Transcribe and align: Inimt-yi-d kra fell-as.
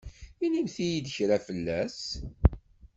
Inimt-yi-d 0.45 1.07
kra 1.15 1.37
fell-as. 1.47 2.01